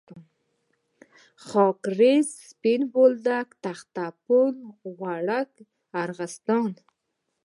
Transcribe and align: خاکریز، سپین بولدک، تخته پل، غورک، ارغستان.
خاکریز، 1.45 2.27
سپین 2.49 2.81
بولدک، 2.93 3.49
تخته 3.63 4.05
پل، 4.23 4.55
غورک، 4.97 5.53
ارغستان. 6.03 6.71